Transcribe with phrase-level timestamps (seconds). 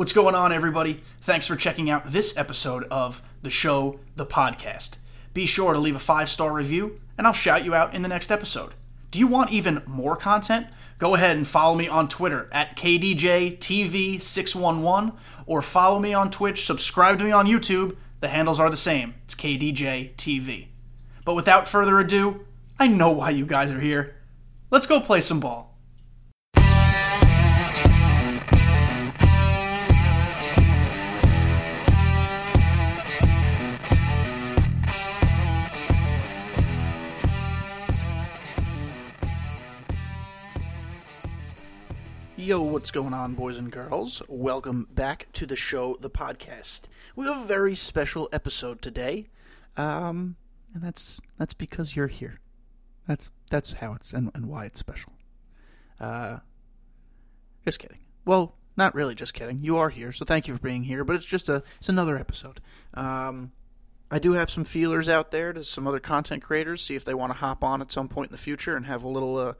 [0.00, 1.02] What's going on, everybody?
[1.20, 4.96] Thanks for checking out this episode of the show, the podcast.
[5.34, 8.08] Be sure to leave a five star review, and I'll shout you out in the
[8.08, 8.72] next episode.
[9.10, 10.68] Do you want even more content?
[10.98, 17.18] Go ahead and follow me on Twitter at KDJTV611 or follow me on Twitch, subscribe
[17.18, 17.94] to me on YouTube.
[18.20, 19.16] The handles are the same.
[19.24, 20.68] It's KDJTV.
[21.26, 22.46] But without further ado,
[22.78, 24.16] I know why you guys are here.
[24.70, 25.69] Let's go play some ball.
[42.50, 44.22] Yo, what's going on, boys and girls?
[44.26, 46.80] Welcome back to the show, the podcast.
[47.14, 49.28] We have a very special episode today,
[49.76, 50.34] um,
[50.74, 52.40] and that's that's because you're here.
[53.06, 55.12] That's that's how it's and, and why it's special.
[56.00, 56.38] Uh,
[57.64, 58.00] just kidding.
[58.24, 59.14] Well, not really.
[59.14, 59.62] Just kidding.
[59.62, 61.04] You are here, so thank you for being here.
[61.04, 62.60] But it's just a it's another episode.
[62.94, 63.52] Um,
[64.10, 67.14] I do have some feelers out there to some other content creators, see if they
[67.14, 69.52] want to hop on at some point in the future and have a little uh,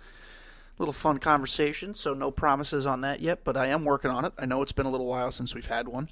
[0.81, 1.95] little fun conversation.
[1.95, 4.33] So no promises on that yet, but I am working on it.
[4.39, 6.09] I know it's been a little while since we've had one,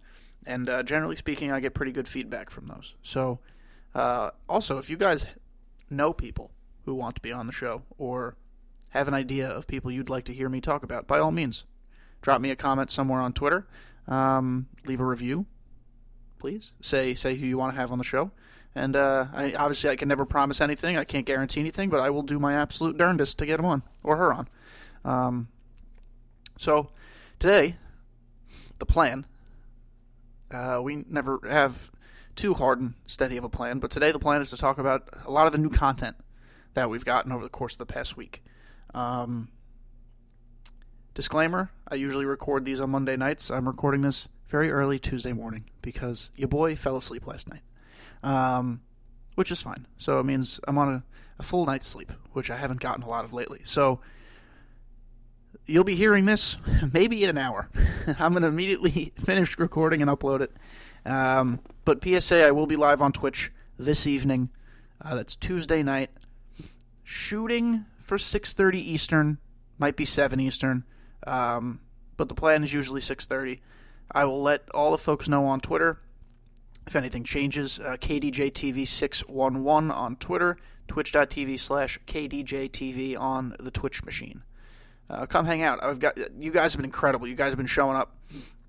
[0.47, 2.95] and uh, generally speaking, I get pretty good feedback from those.
[3.03, 3.41] So
[3.95, 5.27] uh, also, if you guys
[5.91, 6.53] know people
[6.85, 8.37] who want to be on the show or
[8.91, 11.65] have an idea of people you'd like to hear me talk about, by all means,
[12.21, 13.67] drop me a comment somewhere on Twitter.
[14.07, 15.47] Um, leave a review,
[16.39, 16.73] please.
[16.81, 18.31] Say say who you want to have on the show.
[18.75, 20.97] And uh, I, obviously, I can never promise anything.
[20.97, 23.83] I can't guarantee anything, but I will do my absolute darndest to get him on
[24.05, 24.49] or her on.
[25.09, 25.49] Um,
[26.59, 26.91] so
[27.39, 27.77] today,
[28.79, 29.27] the plan.
[30.51, 31.91] Uh, we never have
[32.37, 35.09] too hard and steady of a plan, but today the plan is to talk about
[35.25, 36.17] a lot of the new content
[36.75, 38.43] that we've gotten over the course of the past week.
[38.95, 39.49] Um,
[41.15, 43.51] disclaimer: I usually record these on Monday nights.
[43.51, 47.63] I'm recording this very early Tuesday morning because your boy fell asleep last night,
[48.23, 48.83] um,
[49.37, 49.87] which is fine.
[49.97, 51.05] So it means I'm on a,
[51.39, 53.61] a full night's sleep, which I haven't gotten a lot of lately.
[53.65, 54.01] So
[55.69, 56.57] you'll be hearing this
[56.93, 57.69] maybe in an hour.
[58.19, 60.53] I'm going to immediately finish recording and upload it.
[61.07, 64.49] Um, but PSA, I will be live on Twitch this evening.
[65.01, 66.11] Uh, that's Tuesday night.
[67.05, 69.39] Shooting for 6:30 Eastern,
[69.79, 70.85] might be 7 Eastern,
[71.27, 71.81] um,
[72.17, 73.61] but the plan is usually 6:30.
[74.11, 76.01] I will let all the folks know on Twitter
[76.87, 77.79] if anything changes.
[77.79, 80.57] Uh, KDJTV611 on Twitter,
[80.89, 84.43] twitch.tv slash KDJTV on the Twitch machine.
[85.11, 85.83] Uh, come hang out.
[85.83, 87.27] I've got you guys have been incredible.
[87.27, 88.15] You guys have been showing up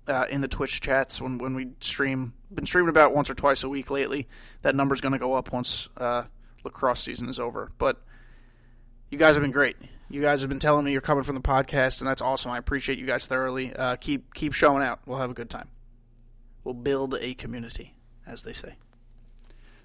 [0.08, 2.32] uh, in the Twitch chats when when we stream.
[2.52, 4.26] Been streaming about once or twice a week lately.
[4.62, 6.24] That number's going to go up once uh,
[6.64, 7.70] lacrosse season is over.
[7.78, 8.02] But
[9.10, 9.76] you guys have been great.
[10.08, 12.50] You guys have been telling me you're coming from the podcast, and that's awesome.
[12.50, 13.74] I appreciate you guys thoroughly.
[13.74, 15.00] Uh, keep keep showing out.
[15.06, 15.68] We'll have a good time.
[16.64, 17.94] We'll build a community,
[18.26, 18.76] as they say.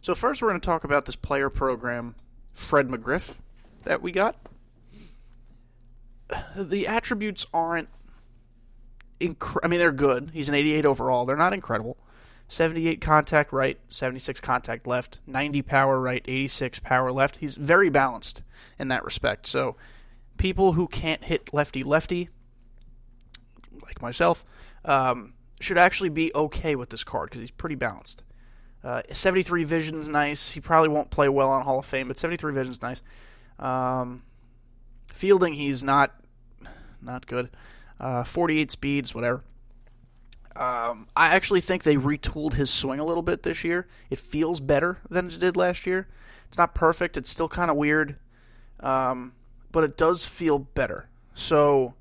[0.01, 2.15] So first, we're going to talk about this player program,
[2.53, 3.38] Fred McGriff,
[3.83, 4.35] that we got
[6.56, 7.90] the attributes aren't.
[9.19, 10.31] Inc- I mean, they're good.
[10.34, 11.25] He's an 88 overall.
[11.25, 11.97] They're not incredible.
[12.47, 17.38] 78 contact right, 76 contact left, 90 power right, 86 power left.
[17.38, 18.44] He's very balanced
[18.78, 19.47] in that respect.
[19.47, 19.75] So,
[20.38, 22.30] people who can't hit lefty lefty,
[23.81, 24.46] like myself,
[24.84, 28.22] um, should actually be okay with this card because he's pretty balanced.
[28.84, 30.52] Uh, 73 vision's nice.
[30.52, 33.02] He probably won't play well on Hall of Fame, but 73 vision's nice.
[33.57, 34.22] Um,
[35.13, 36.13] Fielding, he's not
[37.01, 37.49] not good.
[37.99, 39.43] Uh, 48 speeds, whatever.
[40.55, 43.88] Um, I actually think they retooled his swing a little bit this year.
[44.09, 46.07] It feels better than it did last year.
[46.47, 47.17] It's not perfect.
[47.17, 48.17] It's still kind of weird,
[48.79, 49.33] um,
[49.71, 51.09] but it does feel better.
[51.33, 51.94] So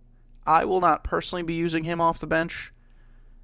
[0.46, 2.72] I will not personally be using him off the bench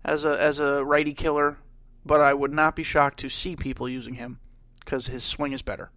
[0.04, 1.58] as a as a righty killer,
[2.06, 4.38] but I would not be shocked to see people using him
[4.78, 5.90] because his swing is better.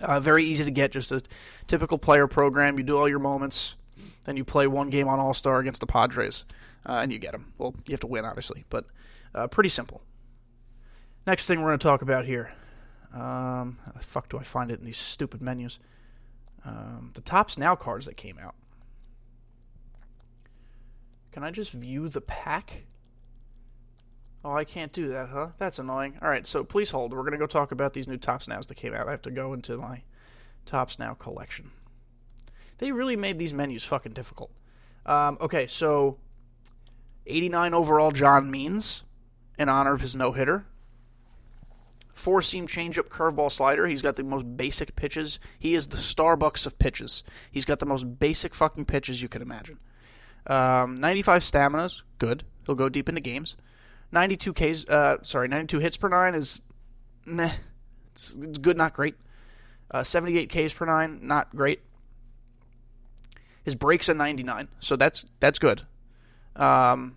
[0.00, 1.22] Uh, very easy to get, just a
[1.66, 2.78] typical player program.
[2.78, 3.76] You do all your moments,
[4.24, 6.44] then you play one game on All Star against the Padres,
[6.86, 7.52] uh, and you get them.
[7.58, 8.86] Well, you have to win, obviously, but
[9.34, 10.02] uh, pretty simple.
[11.26, 12.52] Next thing we're going to talk about here.
[13.14, 15.78] Um, how the fuck do I find it in these stupid menus?
[16.64, 18.54] Um, the Topps Now cards that came out.
[21.30, 22.84] Can I just view the pack?
[24.44, 25.48] Oh, I can't do that, huh?
[25.58, 26.18] That's annoying.
[26.20, 27.12] All right, so please hold.
[27.12, 29.08] We're going to go talk about these new Topps Nows that came out.
[29.08, 30.02] I have to go into my
[30.66, 31.70] Topps Now collection.
[32.78, 34.50] They really made these menus fucking difficult.
[35.06, 36.18] Um, okay, so
[37.26, 39.02] 89 overall John Means
[39.58, 40.66] in honor of his no hitter.
[42.12, 43.86] Four seam changeup curveball slider.
[43.86, 45.38] He's got the most basic pitches.
[45.58, 47.22] He is the Starbucks of pitches.
[47.50, 49.78] He's got the most basic fucking pitches you can imagine.
[50.46, 52.44] Um, 95 staminas, good.
[52.66, 53.56] He'll go deep into games.
[54.14, 56.60] 92 Ks, uh, sorry, 92 hits per nine is
[57.26, 57.52] meh.
[58.12, 59.16] It's, it's good, not great.
[59.90, 61.80] Uh, 78 Ks per nine, not great.
[63.64, 65.82] His breaks a 99, so that's that's good.
[66.54, 67.16] Um,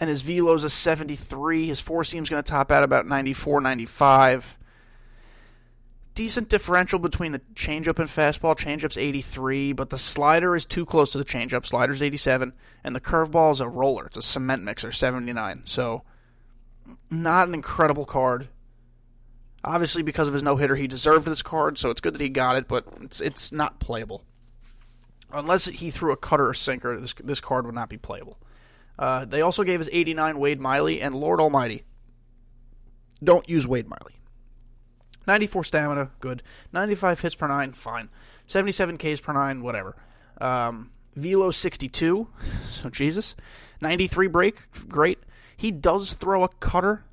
[0.00, 1.66] and his velo's a 73.
[1.68, 4.58] His four seam's going to top out about 94, 95.
[6.14, 8.56] Decent differential between the changeup and fastball.
[8.56, 11.66] Changeup's 83, but the slider is too close to the changeup.
[11.66, 12.52] Slider's 87,
[12.82, 14.06] and the curveball is a roller.
[14.06, 15.62] It's a cement mixer, 79.
[15.64, 16.02] So,
[17.10, 18.48] not an incredible card.
[19.62, 22.28] Obviously, because of his no hitter, he deserved this card, so it's good that he
[22.28, 24.24] got it, but it's it's not playable.
[25.32, 28.38] Unless he threw a cutter or sinker, this this card would not be playable.
[28.98, 31.84] Uh, they also gave us 89 Wade Miley, and Lord Almighty,
[33.22, 34.14] don't use Wade Miley.
[35.26, 36.42] 94 stamina, good.
[36.72, 38.08] 95 hits per nine, fine.
[38.46, 39.96] 77 Ks per nine, whatever.
[40.40, 42.28] Um, Velo 62,
[42.70, 43.34] so Jesus.
[43.80, 45.18] 93 break, great.
[45.56, 47.04] He does throw a cutter,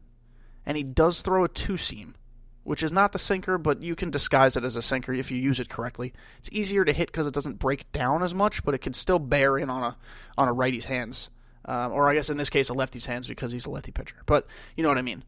[0.65, 2.15] and he does throw a two seam,
[2.63, 5.37] which is not the sinker, but you can disguise it as a sinker if you
[5.37, 6.13] use it correctly.
[6.39, 9.19] It's easier to hit because it doesn't break down as much, but it can still
[9.19, 9.97] bear in on a
[10.37, 11.29] on a righty's hands
[11.65, 14.17] um, or I guess in this case a lefty's hands because he's a lefty pitcher.
[14.25, 15.23] But you know what I mean.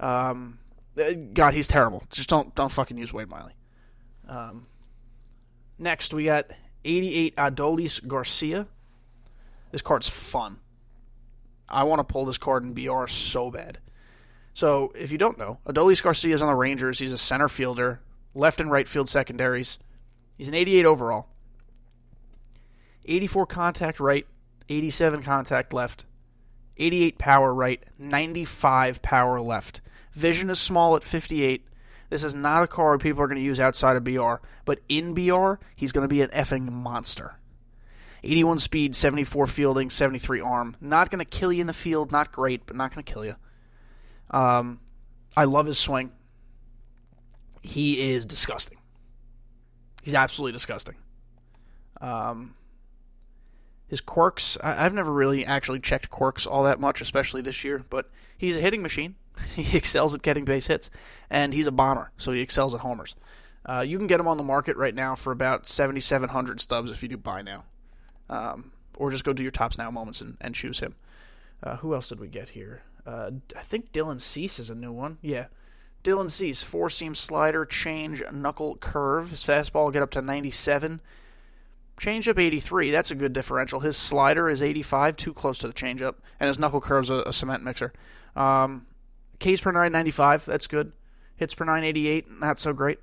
[0.00, 0.58] Um,
[0.98, 2.04] uh, God, he's terrible.
[2.10, 3.54] Just don't don't fucking use Wade Miley.
[4.28, 4.66] Um,
[5.78, 6.50] next, we got
[6.84, 8.66] 88 Adolis Garcia.
[9.70, 10.58] This card's fun.
[11.68, 13.78] I want to pull this card in BR so bad.
[14.54, 16.98] So, if you don't know, Adolis Garcia is on the Rangers.
[16.98, 18.00] He's a center fielder,
[18.34, 19.78] left and right field secondaries.
[20.36, 21.28] He's an 88 overall.
[23.04, 24.26] 84 contact right,
[24.68, 26.04] 87 contact left,
[26.76, 29.80] 88 power right, 95 power left.
[30.12, 31.64] Vision is small at 58.
[32.10, 34.34] This is not a card people are going to use outside of BR,
[34.64, 37.38] but in BR, he's going to be an effing monster.
[38.22, 40.76] 81 speed, 74 fielding, 73 arm.
[40.80, 43.24] Not going to kill you in the field, not great, but not going to kill
[43.24, 43.36] you.
[44.30, 44.80] Um,
[45.36, 46.12] I love his swing.
[47.62, 48.78] He is disgusting.
[50.02, 50.96] He's absolutely disgusting.
[52.00, 52.54] Um,
[53.88, 57.84] his quirks, I, have never really actually checked quirks all that much, especially this year,
[57.88, 59.16] but he's a hitting machine.
[59.54, 60.90] he excels at getting base hits,
[61.30, 63.14] and he's a bomber, so he excels at homers.
[63.68, 67.02] Uh, you can get him on the market right now for about 7,700 stubs if
[67.02, 67.64] you do buy now.
[68.28, 70.94] Um, or just go to your Topps Now moments and, and choose him.
[71.62, 72.82] Uh, who else did we get here?
[73.06, 75.18] Uh, I think Dylan Cease is a new one.
[75.22, 75.46] Yeah.
[76.04, 79.30] Dylan Cease, four seam slider, change, knuckle curve.
[79.30, 81.00] His fastball get up to 97.
[81.98, 83.80] Changeup 83, that's a good differential.
[83.80, 87.32] His slider is 85, too close to the changeup, and his knuckle curve's a, a
[87.32, 87.92] cement mixer.
[88.36, 88.86] Um,
[89.40, 90.92] Ks per 995, that's good.
[91.34, 93.00] Hits per 988, not so great.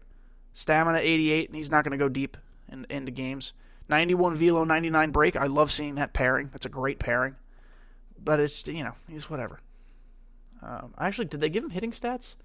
[0.54, 2.38] Stamina 88, and he's not going to go deep
[2.72, 3.52] in, into games.
[3.90, 5.36] 91 velo, 99 break.
[5.36, 6.50] I love seeing that pairing.
[6.52, 7.36] That's a great pairing.
[8.24, 9.60] But it's you know he's whatever.
[10.62, 12.36] Um, actually, did they give him hitting stats?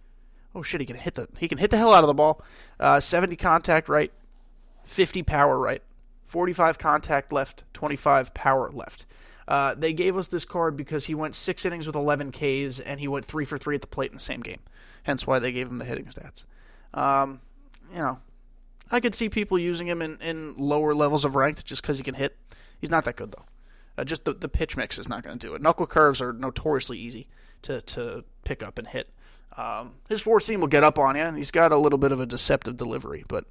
[0.55, 2.43] Oh shit, he can hit the he can hit the hell out of the ball.
[2.79, 4.13] Uh, 70 contact right,
[4.85, 5.83] 50 power right.
[6.27, 9.05] 45 contact left, 25 power left.
[9.49, 13.01] Uh, they gave us this card because he went six innings with 11 Ks and
[13.01, 14.61] he went three for three at the plate in the same game.
[15.03, 16.45] Hence why they gave him the hitting stats.
[16.95, 17.41] Um,
[17.93, 18.21] you know,
[18.91, 22.05] I could see people using him in, in lower levels of ranked just because he
[22.05, 22.37] can hit.
[22.81, 23.45] He's not that good though.
[23.99, 25.63] Uh, just the, the pitch mix is not going to do it.
[25.63, 27.29] Knuckle curves are notoriously easy
[27.63, 29.11] to, to pick up and hit.
[29.57, 32.13] Um, his four seam will get up on you, and he's got a little bit
[32.13, 33.45] of a deceptive delivery, but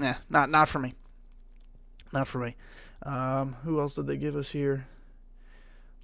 [0.00, 0.94] yeah, not not for me.
[2.12, 2.56] Not for me.
[3.02, 4.86] Um, who else did they give us here?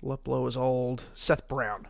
[0.03, 1.05] Luplow is old.
[1.15, 1.87] Seth Brown.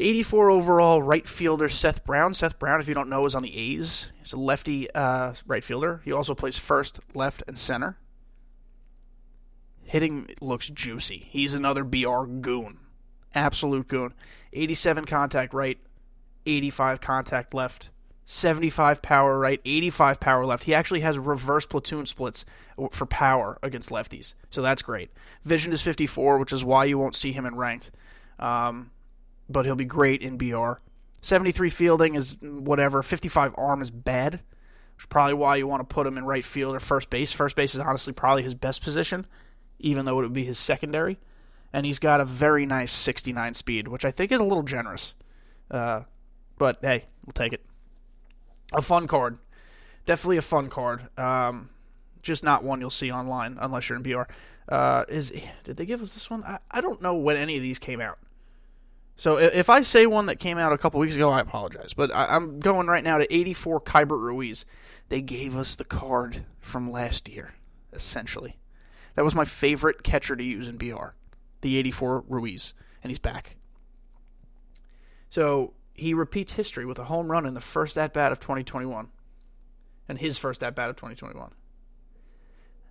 [0.00, 2.34] 84 overall right fielder Seth Brown.
[2.34, 4.10] Seth Brown, if you don't know, is on the A's.
[4.18, 6.00] He's a lefty uh, right fielder.
[6.04, 7.98] He also plays first, left, and center.
[9.82, 11.26] Hitting looks juicy.
[11.30, 12.78] He's another BR goon.
[13.34, 14.14] Absolute goon.
[14.52, 15.78] 87 contact right,
[16.46, 17.90] 85 contact left.
[18.26, 20.62] 75 power right, 85 power left.
[20.62, 22.44] He actually has reverse platoon splits
[22.92, 25.10] for power against lefties, so that's great.
[25.42, 27.90] Vision is 54, which is why you won't see him in ranked,
[28.38, 28.92] um,
[29.50, 30.74] but he'll be great in BR.
[31.22, 33.02] 73 fielding is whatever.
[33.02, 36.44] 55 arm is bad, which is probably why you want to put him in right
[36.44, 37.32] field or first base.
[37.32, 39.26] First base is honestly probably his best position,
[39.78, 41.18] even though it would be his secondary.
[41.72, 45.14] And he's got a very nice 69 speed, which I think is a little generous.
[45.70, 46.02] Uh,
[46.58, 47.64] but hey, we'll take it
[48.72, 49.38] a fun card.
[50.06, 51.08] Definitely a fun card.
[51.18, 51.70] Um,
[52.22, 54.22] just not one you'll see online unless you're in BR.
[54.68, 55.32] Uh, is
[55.64, 56.44] did they give us this one?
[56.44, 58.18] I, I don't know when any of these came out.
[59.20, 61.92] So if I say one that came out a couple weeks ago, I apologize.
[61.92, 64.64] But I, am going right now to 84 Keibert Ruiz.
[65.10, 67.52] They gave us the card from last year,
[67.92, 68.56] essentially.
[69.16, 71.08] That was my favorite catcher to use in BR,
[71.60, 72.72] the 84 Ruiz.
[73.02, 73.56] and he's back.
[75.28, 79.08] So he repeats history with a home run in the first at bat of 2021,
[80.08, 81.50] and his first at bat of 2021.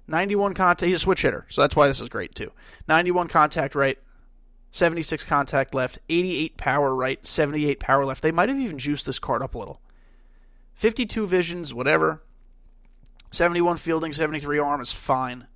[0.07, 0.88] 91 contact.
[0.88, 2.51] He's a switch hitter, so that's why this is great too.
[2.88, 3.98] 91 contact right,
[4.71, 8.21] 76 contact left, 88 power right, 78 power left.
[8.21, 9.81] They might have even juiced this card up a little.
[10.75, 12.21] 52 visions, whatever.
[13.31, 15.47] 71 fielding, 73 arm is fine.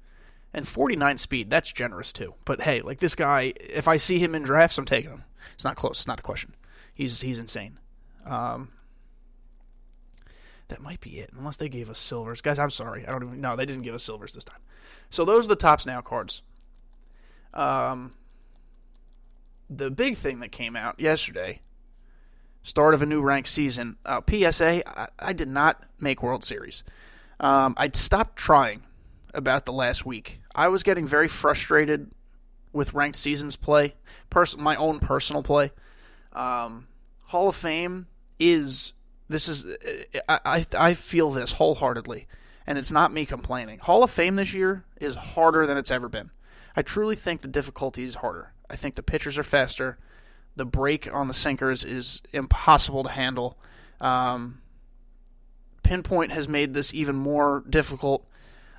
[0.53, 2.35] And 49 speed, that's generous too.
[2.45, 5.23] But hey, like this guy, if I see him in drafts, I'm taking him.
[5.55, 5.99] It's not close.
[5.99, 6.55] It's not a question.
[6.93, 7.79] He's he's insane.
[8.25, 8.69] Um,
[10.67, 12.41] that might be it, unless they gave us silvers.
[12.41, 13.05] Guys, I'm sorry.
[13.07, 13.41] I don't even.
[13.41, 14.59] No, they didn't give us silvers this time.
[15.09, 16.43] So those are the Topps Now cards.
[17.53, 18.13] Um,
[19.77, 21.61] the big thing that came out yesterday,
[22.63, 23.97] start of a new ranked season.
[24.05, 26.83] Uh, PSA, I, I, did not make World Series.
[27.39, 28.83] Um, I'd stopped trying
[29.33, 30.41] about the last week.
[30.55, 32.11] I was getting very frustrated
[32.71, 33.95] with ranked seasons play,
[34.29, 35.71] pers- my own personal play.
[36.31, 36.87] Um,
[37.25, 38.07] Hall of Fame
[38.39, 38.93] is
[39.29, 39.65] this is
[40.27, 42.27] I, I I feel this wholeheartedly,
[42.67, 43.79] and it's not me complaining.
[43.79, 46.31] Hall of Fame this year is harder than it's ever been.
[46.75, 48.53] I truly think the difficulty is harder.
[48.73, 49.99] I think the pitchers are faster.
[50.55, 53.59] The break on the sinkers is impossible to handle.
[54.01, 54.61] Um,
[55.83, 58.27] pinpoint has made this even more difficult.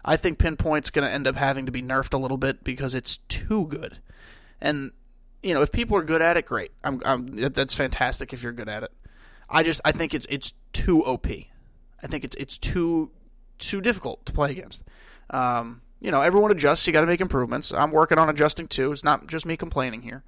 [0.05, 2.93] I think pinpoint's going to end up having to be nerfed a little bit because
[2.93, 4.01] it's too good.
[4.61, 4.91] And
[5.45, 6.73] you know, if people are good at it, great.
[6.83, 8.91] I'm, I'm, that's fantastic if you're good at it.
[9.49, 11.29] I just I think it's it's too OP.
[11.29, 13.13] I think it's it's too
[13.59, 14.83] too difficult to play against.
[15.31, 16.87] Um, you know, everyone adjusts.
[16.87, 17.73] You got to make improvements.
[17.73, 18.93] I'm working on adjusting too.
[18.93, 20.23] It's not just me complaining here,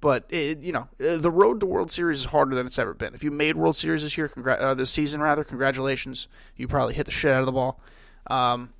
[0.00, 2.94] but it, you know, uh, the road to World Series is harder than it's ever
[2.94, 3.14] been.
[3.14, 6.28] If you made World Series this year, congr- uh, this season rather, congratulations.
[6.56, 7.80] You probably hit the shit out of the ball.
[8.28, 8.72] Um,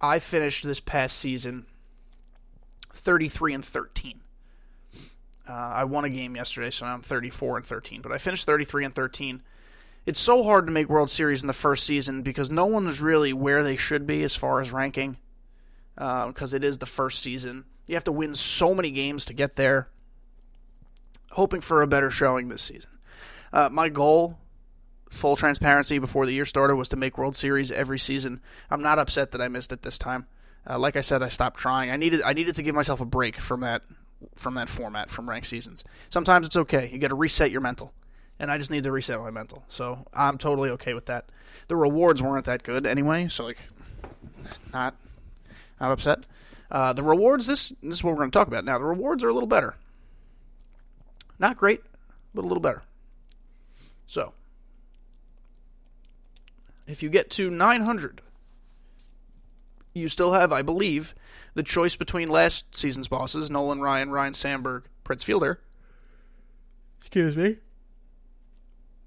[0.00, 1.66] I finished this past season
[2.92, 4.20] 33 and 13.
[5.48, 8.00] Uh, I won a game yesterday, so now I'm 34 and 13.
[8.00, 9.42] But I finished 33 and 13.
[10.06, 13.00] It's so hard to make World Series in the first season because no one is
[13.00, 15.16] really where they should be as far as ranking.
[15.94, 19.32] Because uh, it is the first season, you have to win so many games to
[19.32, 19.88] get there.
[21.32, 22.90] Hoping for a better showing this season.
[23.52, 24.38] Uh, my goal,
[25.10, 28.40] full transparency, before the year started, was to make World Series every season.
[28.70, 30.26] I'm not upset that I missed it this time.
[30.68, 31.90] Uh, like I said, I stopped trying.
[31.90, 33.82] I needed I needed to give myself a break from that
[34.34, 35.84] from that format from ranked seasons.
[36.08, 36.88] Sometimes it's okay.
[36.92, 37.92] You got to reset your mental.
[38.38, 39.64] And I just need to reset my mental.
[39.68, 41.30] So I'm totally okay with that.
[41.68, 43.58] The rewards weren't that good anyway, so like
[44.72, 44.96] not
[45.80, 46.24] not upset.
[46.70, 48.78] Uh, the rewards this this is what we're going to talk about now.
[48.78, 49.76] The rewards are a little better.
[51.38, 51.82] Not great,
[52.34, 52.82] but a little better.
[54.06, 54.32] So,
[56.86, 58.20] if you get to 900,
[59.94, 61.14] you still have, I believe,
[61.54, 65.60] the choice between last season's bosses Nolan Ryan, Ryne Sandberg, Prince Fielder.
[67.00, 67.56] Excuse me.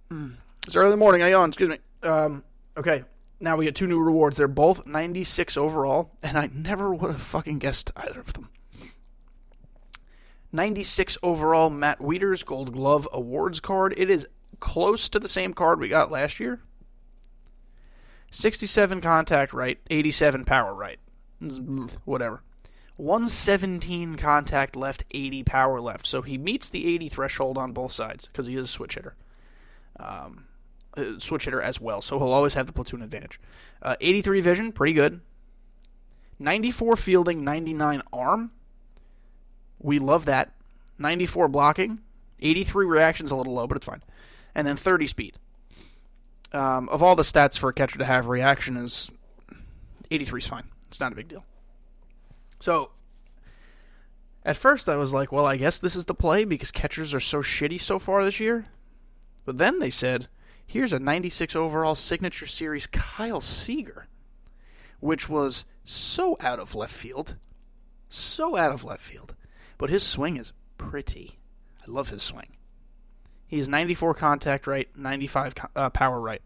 [0.10, 0.36] Mm.
[0.66, 1.22] It's early in the morning.
[1.22, 1.50] I yawn.
[1.50, 1.78] Excuse me.
[2.04, 2.44] Um,
[2.78, 3.04] okay.
[3.40, 4.38] Now we get two new rewards.
[4.38, 8.50] They're both 96 overall, and I never would have fucking guessed either of them.
[10.52, 13.94] 96 overall Matt Wieters Gold Glove Awards card.
[13.98, 14.28] It is
[14.60, 16.62] close to the same card we got last year.
[18.32, 21.00] 67 contact right, 87 power right.
[22.06, 22.42] Whatever.
[22.96, 26.08] 117 contact left, 80 power left.
[26.08, 29.16] So he meets the 80 threshold on both sides because he is a switch hitter.
[30.00, 30.46] Um,
[30.98, 33.40] uh, switch hitter as well, so he'll always have the platoon advantage.
[33.82, 35.22] Uh, 83 vision, pretty good.
[36.40, 38.52] 94 fielding, 99 arm.
[39.80, 40.52] We love that.
[41.00, 42.00] 94 blocking.
[42.40, 44.04] 83 reactions, a little low, but it's fine.
[44.54, 45.36] And then 30 speed.
[46.52, 49.12] Um, of all the stats for a catcher to have, reaction is
[50.12, 50.64] 83 is fine.
[50.88, 51.44] It's not a big deal.
[52.60, 52.92] So,
[54.46, 57.20] at first I was like, well, I guess this is the play because catchers are
[57.20, 58.66] so shitty so far this year.
[59.46, 60.28] But then they said,
[60.68, 64.08] here's a 96 overall signature series Kyle Seager,
[65.00, 67.38] which was so out of left field.
[68.10, 69.36] So out of left field.
[69.78, 71.40] But his swing is pretty.
[71.82, 72.58] I love his swing.
[73.48, 76.42] He is 94 contact right, 95 uh, power right,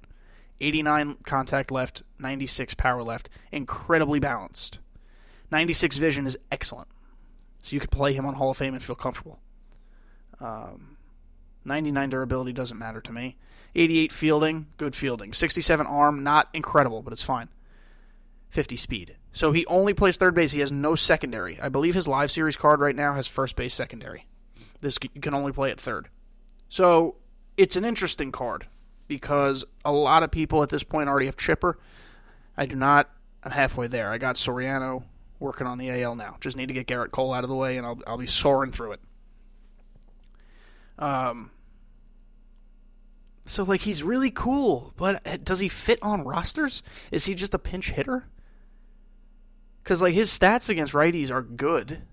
[0.59, 3.29] 89 contact left, 96 power left.
[3.51, 4.77] Incredibly balanced.
[5.51, 6.87] 96 vision is excellent.
[7.63, 9.39] So you could play him on Hall of Fame and feel comfortable.
[10.39, 10.97] Um,
[11.65, 13.37] 99 durability doesn't matter to me.
[13.75, 15.33] 88 fielding, good fielding.
[15.33, 17.49] 67 arm, not incredible, but it's fine.
[18.49, 19.15] 50 speed.
[19.33, 20.51] So he only plays third base.
[20.51, 21.59] He has no secondary.
[21.61, 24.27] I believe his live series card right now has first base secondary.
[24.81, 26.09] This can only play at third.
[26.67, 27.15] So
[27.55, 28.67] it's an interesting card
[29.07, 31.77] because a lot of people at this point already have Chipper.
[32.57, 33.09] I do not.
[33.43, 34.11] I'm halfway there.
[34.11, 35.03] I got Soriano
[35.39, 36.37] working on the AL now.
[36.39, 38.71] Just need to get Gerrit Cole out of the way, and I'll I'll be soaring
[38.71, 38.99] through it.
[40.99, 41.51] Um,
[43.45, 46.83] so like he's really cool, but uh, does he fit on rosters?
[47.11, 48.27] Is he just a pinch hitter?
[49.83, 52.03] Because like his stats against righties are good,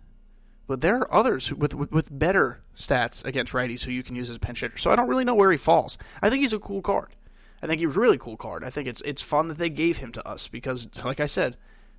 [0.67, 4.31] but there are others with, with with better stats against righties who you can use
[4.31, 4.79] as a pinch hitter.
[4.79, 5.99] So I don't really know where he falls.
[6.23, 7.15] I think he's a cool card.
[7.63, 8.65] I think he's a really cool card.
[8.65, 11.57] I think it's it's fun that they gave him to us because, like I said,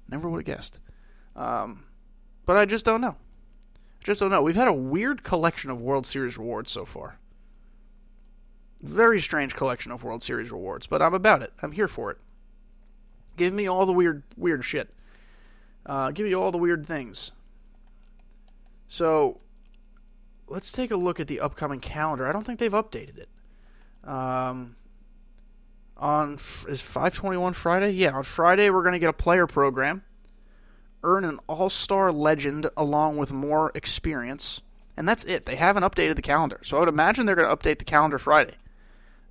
[0.07, 0.79] never would have guessed.
[1.35, 1.85] Um,
[2.45, 3.15] but I just don't know.
[3.75, 4.41] I just don't know.
[4.41, 7.19] We've had a weird collection of World Series rewards so far.
[8.81, 11.51] Very strange collection of World Series rewards, but I'm about it.
[11.61, 12.17] I'm here for it.
[13.35, 14.89] Give me all the weird weird shit.
[15.85, 17.31] Uh, give me all the weird things.
[18.87, 19.39] So,
[20.47, 22.27] let's take a look at the upcoming calendar.
[22.27, 23.29] I don't think they've updated it.
[24.03, 24.75] Um,
[25.97, 27.91] on is 521 Friday?
[27.91, 30.03] Yeah, on Friday we're going to get a player program,
[31.03, 34.61] earn an all-star legend along with more experience,
[34.95, 35.45] and that's it.
[35.45, 36.61] They haven't updated the calendar.
[36.63, 38.55] So I would imagine they're going to update the calendar Friday.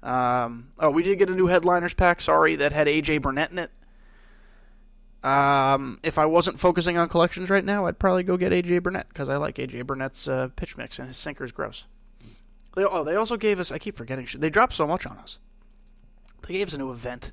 [0.03, 2.21] Um, oh, we did get a new headliners pack.
[2.21, 3.71] Sorry, that had AJ Burnett in it.
[5.23, 9.09] Um, if I wasn't focusing on collections right now, I'd probably go get AJ Burnett
[9.09, 11.85] because I like AJ Burnett's uh, pitch mix and his sinker is gross.
[12.77, 13.73] They, oh, they also gave us.
[13.73, 14.29] I keep forgetting.
[14.37, 15.39] They dropped so much on us.
[16.47, 17.33] They gave us a new event.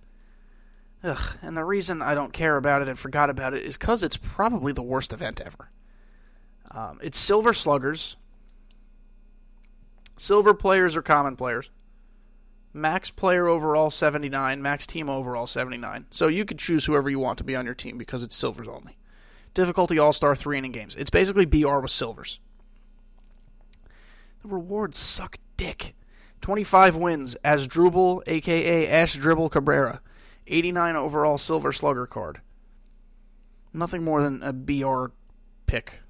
[1.03, 4.01] Ugh, and the reason I don't care about it and forgot about it is because
[4.01, 5.69] it's probably the worst event ever.
[6.71, 8.17] Um, it's Silver Sluggers.
[10.17, 11.69] Silver players are common players.
[12.75, 16.07] Max player overall 79, max team overall 79.
[16.11, 18.67] So you could choose whoever you want to be on your team because it's silvers
[18.67, 18.97] only.
[19.53, 20.93] Difficulty all star three inning games.
[20.93, 22.41] It's basically BR with silvers.
[24.41, 25.95] The rewards suck dick.
[26.41, 30.01] 25 wins Asdrubal, aka Ash Dribble Cabrera.
[30.45, 32.41] 89 overall silver slugger card.
[33.71, 35.13] Nothing more than a BR
[35.65, 36.01] pick.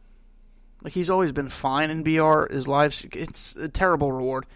[0.81, 2.51] Like he's always been fine in BR.
[2.51, 4.47] His lives, it's a terrible reward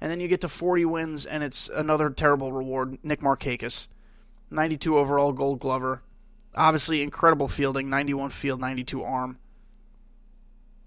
[0.00, 2.98] and then you get to 40 wins, and it's another terrible reward.
[3.02, 3.88] Nick Markakis,
[4.50, 6.02] 92 overall Gold Glover,
[6.54, 9.38] obviously incredible fielding, 91 field, 92 arm.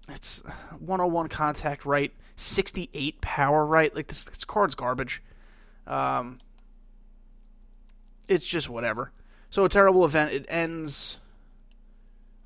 [0.08, 0.42] It's
[0.78, 3.94] 101 contact right, 68 power right.
[3.94, 5.22] Like this, this card's garbage.
[5.86, 6.38] Um,
[8.28, 9.12] it's just whatever.
[9.50, 10.32] So a terrible event.
[10.32, 11.18] It ends.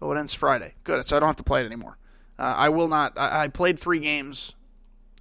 [0.03, 0.75] Oh, it ends Friday.
[0.85, 1.07] Good.
[1.07, 1.97] So I don't have to play it anymore.
[2.39, 3.15] Uh, I will not.
[3.17, 4.55] I, I played three games.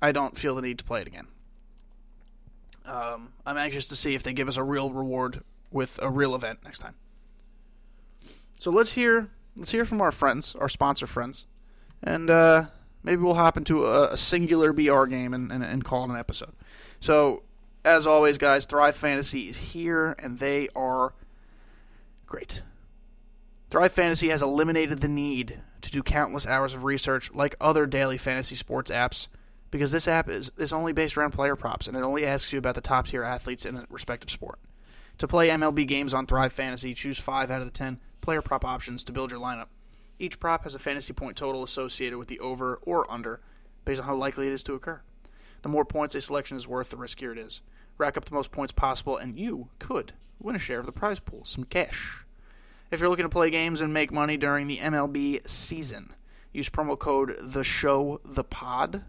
[0.01, 1.27] I don't feel the need to play it again.
[2.87, 6.35] Um, I'm anxious to see if they give us a real reward with a real
[6.35, 6.95] event next time.
[8.59, 11.45] So let's hear let's hear from our friends, our sponsor friends,
[12.03, 12.65] and uh,
[13.03, 16.17] maybe we'll hop into a, a singular BR game and, and, and call it an
[16.17, 16.53] episode.
[16.99, 17.43] So
[17.83, 21.13] as always, guys, Thrive Fantasy is here, and they are
[22.25, 22.61] great.
[23.69, 28.17] Thrive Fantasy has eliminated the need to do countless hours of research like other daily
[28.17, 29.27] fantasy sports apps
[29.71, 32.59] because this app is, is only based around player props and it only asks you
[32.59, 34.59] about the top tier athletes in a respective sport.
[35.19, 38.65] To play MLB games on Thrive Fantasy, choose 5 out of the 10 player prop
[38.65, 39.67] options to build your lineup.
[40.19, 43.41] Each prop has a fantasy point total associated with the over or under
[43.85, 45.01] based on how likely it is to occur.
[45.61, 47.61] The more points a selection is worth, the riskier it is.
[47.97, 51.19] Rack up the most points possible, and you could win a share of the prize
[51.19, 52.25] pool, some cash.
[52.91, 56.13] If you're looking to play games and make money during the MLB season,
[56.53, 59.03] use promo code the show the pod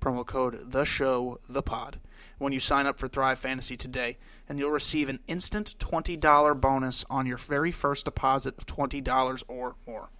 [0.00, 1.98] promo code the show the pod
[2.38, 4.16] when you sign up for Thrive Fantasy today,
[4.48, 9.74] and you'll receive an instant $20 bonus on your very first deposit of $20 or
[9.86, 10.10] more.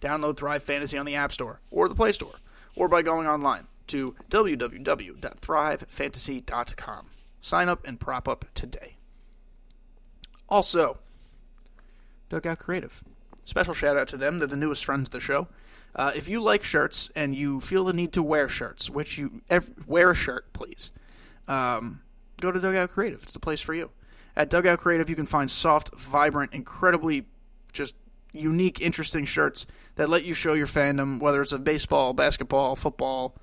[0.00, 2.34] Download Thrive Fantasy on the App Store or the Play Store,
[2.74, 7.06] or by going online to www.thrivefantasy.com.
[7.40, 8.96] Sign up and prop up today.
[10.48, 10.98] Also,
[12.28, 13.04] Dugout Creative.
[13.44, 14.40] Special shout out to them.
[14.40, 15.46] They're the newest friends of the show.
[15.96, 19.40] Uh, if you like shirts and you feel the need to wear shirts, which you
[19.86, 20.90] wear a shirt, please,
[21.48, 22.02] um,
[22.38, 23.22] go to Dugout Creative.
[23.22, 23.90] It's the place for you.
[24.36, 27.24] At Dugout Creative, you can find soft, vibrant, incredibly
[27.72, 27.94] just
[28.34, 33.34] unique, interesting shirts that let you show your fandom, whether it's of baseball, basketball, football.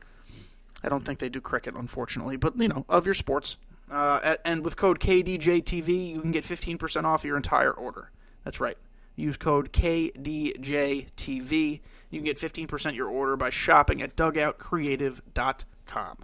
[0.84, 3.58] I don't think they do cricket, unfortunately, but you know, of your sports.
[3.92, 8.12] Uh, at, and with code KDJTV, you can get 15% off your entire order.
[8.44, 8.78] That's right.
[9.16, 11.80] Use code KDJTV.
[12.10, 16.18] You can get 15% your order by shopping at dugoutcreative.com.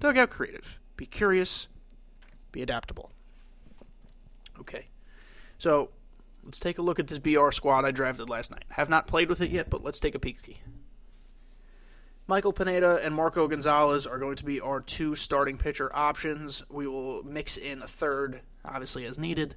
[0.00, 0.78] Dugout Creative.
[0.96, 1.68] Be curious,
[2.52, 3.10] be adaptable.
[4.60, 4.88] Okay.
[5.58, 5.90] So,
[6.44, 8.64] let's take a look at this BR squad I drafted last night.
[8.70, 10.38] Have not played with it yet, but let's take a peek.
[12.28, 16.62] Michael Pineda and Marco Gonzalez are going to be our two starting pitcher options.
[16.68, 19.56] We will mix in a third, obviously as needed.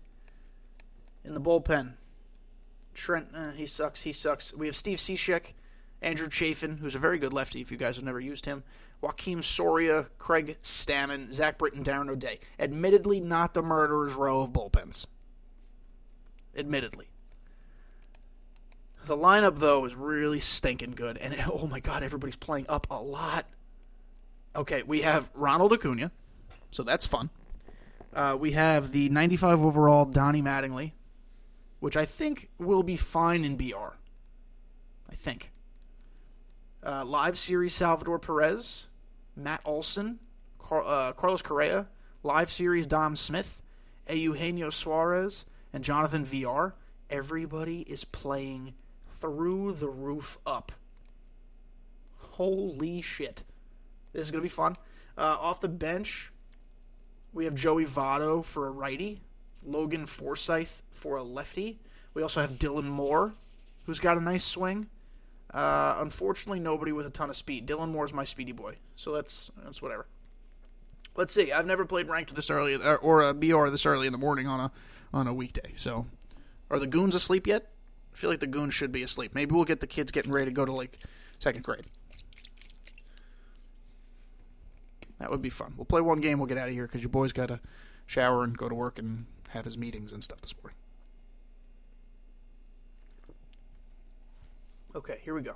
[1.26, 1.94] In the bullpen,
[2.94, 4.04] Trent, uh, he sucks.
[4.04, 4.54] He sucks.
[4.54, 5.54] We have Steve Cishek,
[6.02, 8.64] Andrew Chafin, who's a very good lefty if you guys have never used him.
[9.02, 12.40] Joakim Soria, Craig Stammen, Zach Britton, Darren O'Day.
[12.60, 15.08] Admittedly, not the murderer's row of bullpens.
[16.56, 17.08] Admittedly.
[19.06, 21.18] The lineup, though, is really stinking good.
[21.18, 23.48] And oh my God, everybody's playing up a lot.
[24.56, 26.12] Okay, we have Ronald Acuna,
[26.72, 27.30] so that's fun.
[28.14, 30.92] Uh, we have the 95 overall Donnie Mattingly,
[31.82, 33.98] which I think will be fine in BR.
[35.10, 35.52] I think.
[36.86, 38.88] Uh, live series Salvador Perez,
[39.36, 40.20] Matt Olson,
[40.58, 41.88] Car- uh, Carlos Correa,
[42.24, 43.62] live series Dom Smith,
[44.10, 46.76] Eugenio Suarez, and Jonathan Villar.
[47.10, 48.74] Everybody is playing
[49.20, 50.72] through the roof up.
[52.18, 53.44] Holy shit.
[54.14, 54.76] This is going to be fun.
[55.18, 56.32] Uh, off the bench,
[57.34, 59.22] we have Joey Votto for a righty,
[59.66, 61.80] Logan Forsythe for a lefty.
[62.14, 63.34] We also have Dylan Moore,
[63.86, 64.88] who's got a nice swing.
[65.54, 67.68] Uh, unfortunately, nobody with a ton of speed.
[67.68, 70.08] Dylan Moore's my speedy boy, so that's that's whatever.
[71.16, 71.52] Let's see.
[71.52, 74.48] I've never played ranked this early or, or a BR this early in the morning
[74.48, 74.72] on a
[75.14, 75.74] on a weekday.
[75.76, 76.06] So,
[76.70, 77.70] are the goons asleep yet?
[78.14, 79.36] I feel like the goons should be asleep.
[79.36, 80.98] Maybe we'll get the kids getting ready to go to like
[81.40, 81.86] second grade.
[85.20, 85.74] That would be fun.
[85.78, 86.40] We'll play one game.
[86.40, 87.60] We'll get out of here because your boy's got to
[88.08, 90.78] shower and go to work and have his meetings and stuff this morning.
[94.96, 95.56] Okay, here we go.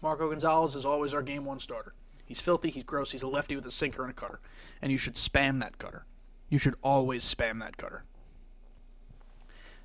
[0.00, 1.94] Marco Gonzalez is always our game one starter.
[2.24, 4.40] He's filthy, he's gross, he's a lefty with a sinker and a cutter.
[4.82, 6.04] And you should spam that cutter.
[6.48, 8.04] You should always spam that cutter.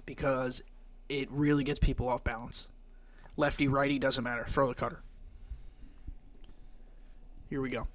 [0.06, 0.62] Because
[1.10, 2.67] it really gets people off balance.
[3.38, 4.45] Lefty, righty, doesn't matter.
[4.47, 5.02] Throw the cutter.
[7.49, 7.88] Here we go.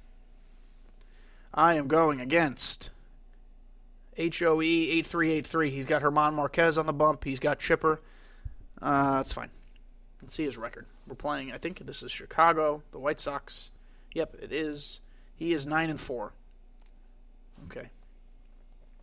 [1.52, 2.90] I am going against
[4.18, 5.70] HOE 8383.
[5.70, 7.24] He's got German Marquez on the bump.
[7.24, 8.00] He's got Chipper.
[8.82, 9.50] Uh, that's fine.
[10.20, 10.86] Let's see his record.
[11.06, 13.70] We're playing, I think this is Chicago, the White Sox.
[14.14, 15.00] Yep, it is.
[15.36, 16.32] He is 9 and 4.
[17.66, 17.90] Okay.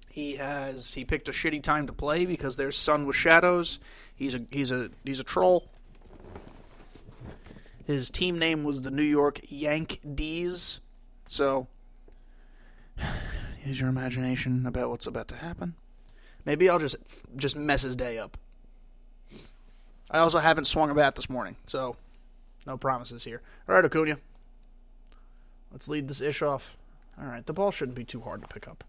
[0.09, 3.79] He has he picked a shitty time to play because there's sun with shadows.
[4.15, 5.67] He's a he's a he's a troll.
[7.85, 10.79] His team name was the New York Yank D's.
[11.27, 11.67] So
[13.65, 15.75] use your imagination about what's about to happen.
[16.45, 16.95] Maybe I'll just
[17.35, 18.37] just mess his day up.
[20.11, 21.95] I also haven't swung a bat this morning, so
[22.67, 23.41] no promises here.
[23.67, 24.17] All right, Acuna.
[25.71, 26.77] Let's lead this ish off.
[27.19, 28.83] All right, the ball shouldn't be too hard to pick up.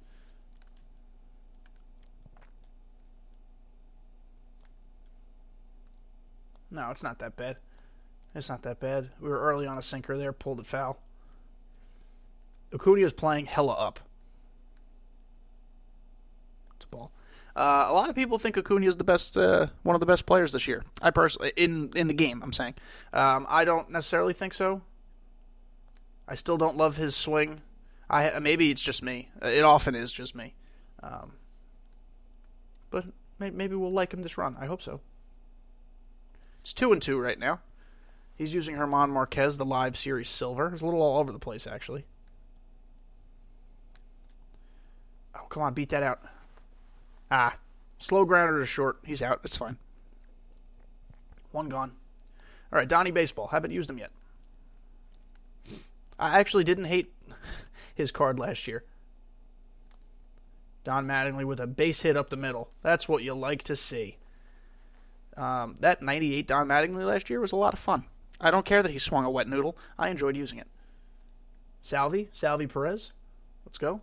[6.71, 7.57] No, it's not that bad.
[8.35, 9.11] It's not that bad.
[9.21, 10.99] We were early on a sinker there, pulled it foul.
[12.73, 14.01] Acuna is playing hella up.
[16.75, 17.13] It's a ball.
[17.57, 20.27] Uh, a lot of people think Acuna is the best, uh, one of the best
[20.27, 20.85] players this year.
[21.01, 22.75] I personally, in in the game, I'm saying,
[23.15, 24.83] um, I don't necessarily think so.
[26.29, 27.63] I still don't love his swing.
[28.11, 29.31] I maybe it's just me.
[29.41, 30.55] It often is just me.
[31.03, 31.33] Um,
[32.91, 33.07] but
[33.39, 34.57] maybe we'll like him this run.
[34.61, 35.01] I hope so.
[36.61, 37.61] It's two and two right now.
[38.35, 40.71] He's using German Marquez, the live series silver.
[40.75, 42.05] It's a little all over the place actually.
[45.35, 46.21] Oh, come on, beat that out.
[47.31, 47.57] Ah,
[47.99, 48.99] slow grounder to short.
[49.05, 49.41] He's out.
[49.45, 49.79] It's fine.
[51.53, 51.93] One gone.
[52.73, 53.49] All right, Donnie Baseball.
[53.49, 54.11] Haven't used him yet.
[56.19, 57.13] I actually didn't hate
[57.95, 58.85] his card last year.
[60.85, 62.71] Don Mattingly with a base hit up the middle.
[62.83, 64.19] That's what you like to see.
[65.37, 68.05] Um, that 98 Don Mattingly last year was a lot of fun.
[68.41, 69.77] I don't care that he swung a wet noodle.
[69.99, 70.69] I enjoyed using it.
[71.83, 73.13] Salvi, Salvi Perez.
[73.65, 74.01] Let's go.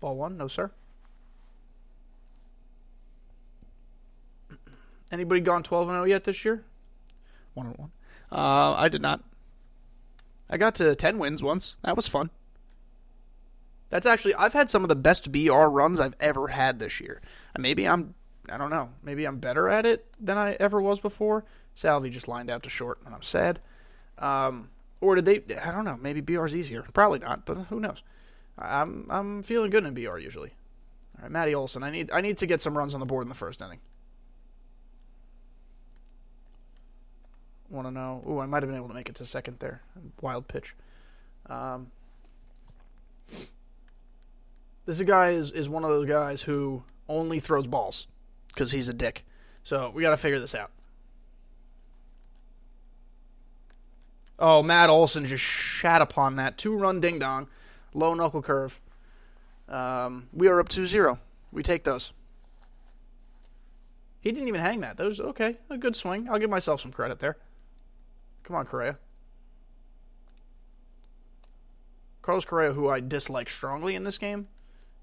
[0.00, 0.70] Ball one, no sir.
[5.12, 6.64] Anybody gone 12 and 0 yet this year?
[7.54, 7.90] 1 and 1.
[8.32, 9.22] Uh, I did not.
[10.48, 11.76] I got to 10 wins once.
[11.82, 12.30] That was fun.
[13.90, 17.20] That's actually I've had some of the best BR runs I've ever had this year.
[17.58, 18.14] Maybe I'm
[18.48, 18.90] I don't know.
[19.02, 21.44] Maybe I'm better at it than I ever was before.
[21.74, 23.60] Salvi just lined out to short, and I'm sad.
[24.18, 25.56] Um, or did they?
[25.56, 25.98] I don't know.
[26.00, 26.84] Maybe BR's easier.
[26.92, 28.02] Probably not, but who knows?
[28.58, 30.50] I'm I'm feeling good in BR usually.
[31.16, 31.82] All right, Matty Olson.
[31.82, 33.80] I need I need to get some runs on the board in the first inning.
[37.68, 38.22] Want to know?
[38.26, 39.80] Oh, I might have been able to make it to second there.
[40.20, 40.74] Wild pitch.
[41.46, 41.90] Um,
[44.86, 48.06] this guy is is one of those guys who only throws balls
[48.48, 49.24] because he's a dick.
[49.62, 50.70] So we got to figure this out.
[54.38, 57.48] Oh, Matt Olson just shat upon that two run ding dong,
[57.94, 58.80] low knuckle curve.
[59.68, 61.18] Um, we are up 2 0.
[61.52, 62.12] We take those.
[64.20, 64.96] He didn't even hang that.
[64.96, 65.58] That was okay.
[65.70, 66.28] A good swing.
[66.28, 67.38] I'll give myself some credit there.
[68.42, 68.98] Come on, Correa.
[72.22, 74.48] Carlos Correa, who I dislike strongly in this game,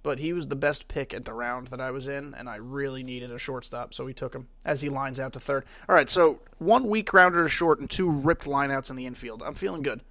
[0.03, 2.57] but he was the best pick at the round that I was in, and I
[2.57, 5.65] really needed a shortstop, so we took him as he lines out to third.
[5.89, 9.41] All right, so one weak rounder to short and two ripped lineouts in the infield.
[9.41, 10.01] I'm feeling good.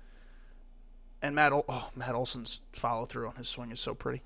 [1.23, 4.23] And Matt, Ol- oh, Matt Olson's follow through on his swing is so pretty.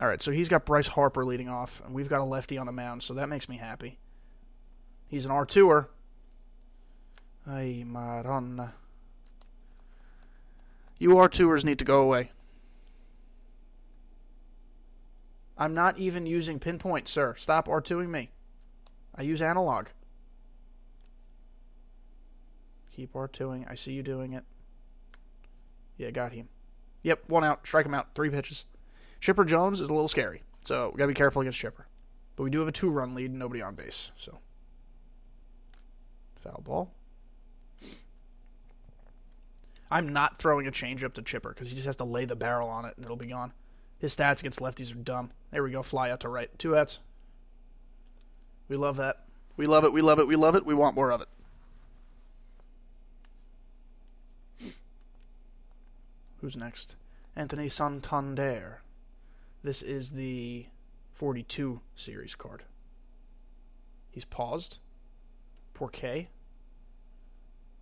[0.00, 2.66] All right, so he's got Bryce Harper leading off, and we've got a lefty on
[2.66, 3.98] the mound, so that makes me happy.
[5.06, 5.86] He's an R2er.
[7.46, 8.74] Ay, Madonna.
[10.98, 12.32] You R2ers need to go away.
[15.56, 17.34] I'm not even using pinpoint, sir.
[17.38, 18.30] Stop R2ing me.
[19.14, 19.86] I use analog.
[22.96, 23.70] Keep R2ing.
[23.70, 24.44] I see you doing it.
[25.96, 26.48] Yeah, got him.
[27.02, 27.66] Yep, one out.
[27.66, 28.08] Strike him out.
[28.14, 28.64] Three pitches.
[29.20, 31.86] Chipper Jones is a little scary, so we gotta be careful against Chipper.
[32.36, 34.38] But we do have a two-run lead, nobody on base, so
[36.36, 36.94] foul ball.
[39.90, 42.68] I'm not throwing a changeup to Chipper because he just has to lay the barrel
[42.68, 43.52] on it and it'll be gone.
[43.98, 45.30] His stats against lefties are dumb.
[45.52, 46.50] There we go, fly out to right.
[46.58, 46.98] Two outs.
[48.68, 49.24] We love that.
[49.56, 49.92] We love it.
[49.92, 50.26] We love it.
[50.26, 50.66] We love it.
[50.66, 51.28] We want more of it.
[56.44, 56.94] Who's next?
[57.34, 58.82] Anthony Santander.
[59.62, 60.66] This is the
[61.14, 62.64] 42 series card.
[64.10, 64.76] He's paused.
[65.74, 66.26] Porquet.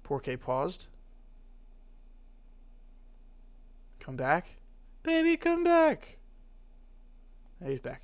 [0.04, 0.86] Porquet paused.
[3.98, 4.50] Come back.
[5.02, 6.18] Baby, come back.
[7.60, 8.02] Hey, he's back.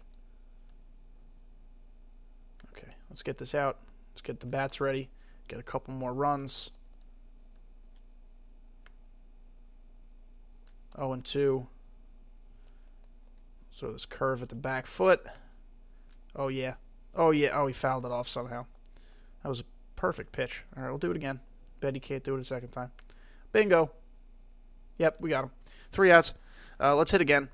[2.72, 3.78] Okay, let's get this out.
[4.12, 5.08] Let's get the bats ready.
[5.46, 6.70] Get a couple more runs.
[10.96, 11.66] 0 and 2.
[13.70, 15.24] So this curve at the back foot.
[16.34, 16.74] Oh yeah.
[17.14, 17.50] Oh yeah.
[17.52, 18.66] Oh, he fouled it off somehow.
[19.42, 20.64] That was a perfect pitch.
[20.76, 21.40] All right, we'll do it again.
[21.80, 22.90] Bet he can't do it a second time.
[23.52, 23.92] Bingo.
[24.98, 25.50] Yep, we got him.
[25.92, 26.34] Three outs.
[26.80, 27.48] Uh, let's hit again.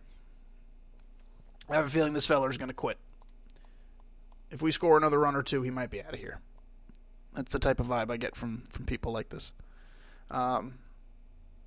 [1.69, 2.99] I have a feeling this feller's going to quit.
[4.51, 6.41] If we score another run or two, he might be out of here.
[7.35, 9.53] That's the type of vibe I get from from people like this.
[10.31, 10.79] Um,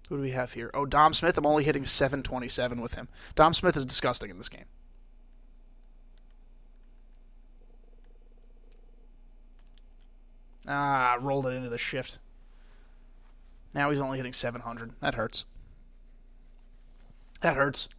[0.09, 0.71] who do we have here?
[0.73, 1.37] Oh, Dom Smith.
[1.37, 3.07] I'm only hitting 727 with him.
[3.35, 4.65] Dom Smith is disgusting in this game.
[10.67, 12.19] Ah, rolled it into the shift.
[13.73, 14.93] Now he's only hitting 700.
[15.01, 15.45] That hurts.
[17.41, 17.89] That hurts.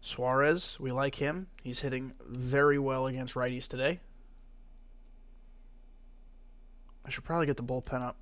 [0.00, 1.48] Suarez, we like him.
[1.62, 4.00] He's hitting very well against righties today.
[7.04, 8.16] I should probably get the bullpen up.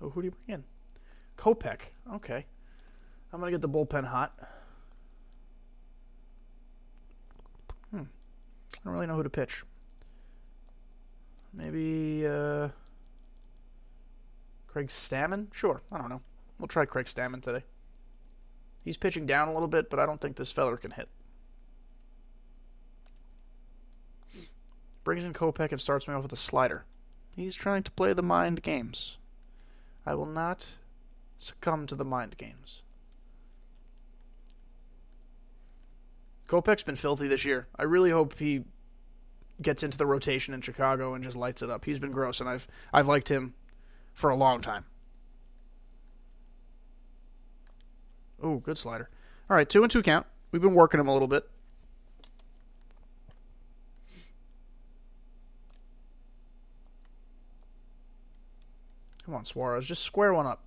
[0.00, 0.64] Oh, who do you bring in?
[1.36, 1.80] Kopech.
[2.14, 2.46] Okay.
[3.32, 4.32] I'm going to get the bullpen hot.
[7.90, 8.02] Hmm.
[8.02, 9.62] I don't really know who to pitch.
[11.52, 12.68] Maybe uh,
[14.66, 15.52] Craig Stammen?
[15.52, 15.82] Sure.
[15.92, 16.20] I don't know.
[16.58, 17.64] We'll try Craig Stammen today.
[18.84, 21.08] He's pitching down a little bit, but I don't think this feller can hit.
[25.04, 26.84] Brings in Kopech and starts me off with a slider.
[27.36, 29.18] He's trying to play the mind games.
[30.06, 30.66] I will not
[31.44, 32.82] succumb to the mind games.
[36.48, 37.68] Kopech's been filthy this year.
[37.78, 38.64] I really hope he
[39.60, 41.84] gets into the rotation in Chicago and just lights it up.
[41.84, 43.54] He's been gross, and I've I've liked him
[44.14, 44.84] for a long time.
[48.42, 49.08] Oh, good slider.
[49.48, 50.26] All right, two and two count.
[50.50, 51.48] We've been working him a little bit.
[59.24, 60.60] Come on, Suarez, just square one up.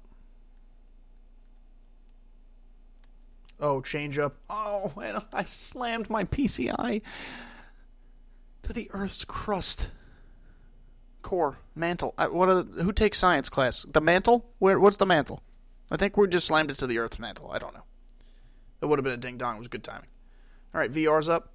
[3.60, 4.36] Oh, change up.
[4.50, 7.02] Oh, and I slammed my PCI
[8.63, 9.88] to the Earth's crust.
[11.24, 12.13] Core, mantle.
[12.17, 12.50] Uh, what?
[12.50, 13.86] Are, who takes science class?
[13.91, 14.46] The mantle?
[14.60, 14.80] Where?
[14.80, 15.41] What's the mantle?
[15.89, 17.52] I think we just slammed it to the Earth's mantle.
[17.52, 17.84] I don't know.
[18.82, 19.56] It would have been a ding dong.
[19.56, 20.10] It was good timing.
[20.74, 21.52] All right, Villar's up.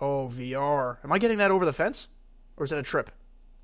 [0.00, 0.98] Oh, Villar.
[1.04, 2.08] Am I getting that over the fence?
[2.56, 3.10] Or is that a trip?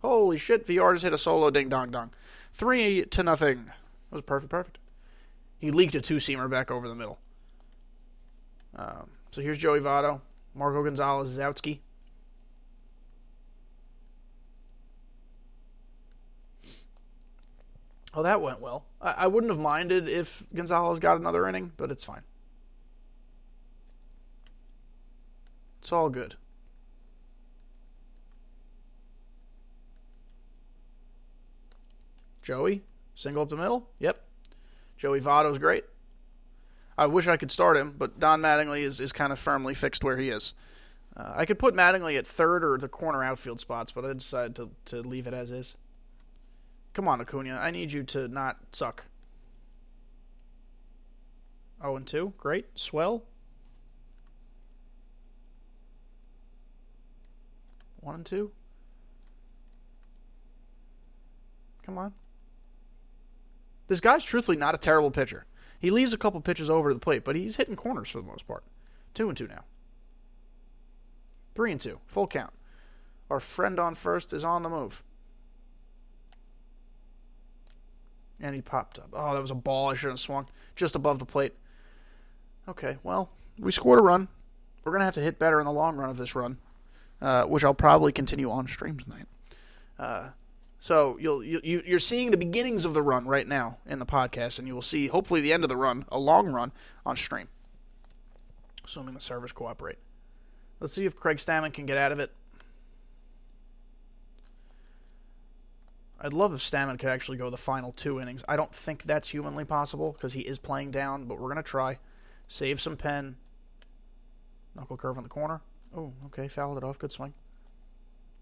[0.01, 2.11] Holy shit, Villar just hit a solo ding dong dong.
[2.53, 3.73] Three to nothing.
[4.11, 4.79] That was perfect, perfect.
[5.59, 7.19] He leaked a two seamer back over the middle.
[8.77, 10.21] Um, so here's Joey Votto,
[10.55, 11.81] Marco Gonzalez, Zoutsky.
[18.15, 18.85] Oh, that went well.
[19.01, 22.23] I, I wouldn't have minded if Gonzalez got another inning, but it's fine.
[25.81, 26.37] It's all good.
[32.43, 32.83] Joey,
[33.19, 33.91] single up the middle.
[33.99, 34.25] Yep.
[34.97, 35.85] Joey Votto's great.
[36.97, 40.05] I wish I could start him, but Don Mattingly is, is kind of firmly fixed
[40.05, 40.55] where he is.
[41.17, 44.55] Uh, I could put Mattingly at third or the corner outfield spots, but I decided
[44.57, 45.77] to, to leave it as is.
[46.95, 47.57] Come on, Acuna.
[47.57, 49.05] I need you to not suck.
[51.81, 52.35] 0 and 2.
[52.39, 52.67] Great.
[52.77, 53.25] Swell.
[58.01, 58.51] 1 and 2.
[61.85, 62.13] Come on.
[63.89, 65.47] This guy's truthfully not a terrible pitcher.
[65.81, 68.47] He leaves a couple pitches over the plate, but he's hitting corners for the most
[68.47, 68.63] part.
[69.15, 69.65] 2 and 2 now.
[71.55, 71.99] 3 and 2.
[72.07, 72.53] Full count.
[73.31, 75.03] Our friend on first is on the move.
[78.41, 79.09] And he popped up.
[79.13, 80.47] Oh, that was a ball I shouldn't have swung
[80.77, 81.55] just above the plate.
[82.69, 84.29] Okay, well, we scored a run.
[84.85, 86.59] We're going to have to hit better in the long run of this run,
[87.21, 89.27] uh, which I'll probably continue on stream tonight.
[89.99, 90.29] Uh,
[90.81, 94.59] so you'll you, you're seeing the beginnings of the run right now in the podcast,
[94.59, 96.73] and you will see hopefully the end of the run, a long run
[97.05, 97.49] on stream,
[98.85, 99.99] assuming the servers cooperate.
[100.81, 102.33] Let's see if Craig Stammen can get out of it.
[106.21, 108.45] I'd love if Stammen could actually go the final two innings.
[108.49, 111.99] I don't think that's humanly possible because he is playing down, but we're gonna try.
[112.47, 113.37] Save some pen.
[114.75, 115.61] Knuckle curve on the corner.
[115.97, 116.99] Oh, okay, fouled it off.
[116.99, 117.35] Good swing.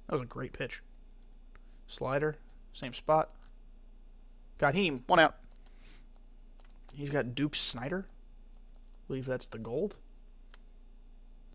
[0.08, 0.82] That was a great pitch.
[1.88, 2.36] Slider,
[2.72, 3.30] same spot.
[4.58, 5.04] Got him.
[5.06, 5.36] One out.
[6.94, 8.06] He's got Duke Snider.
[8.08, 9.96] I believe that's the gold.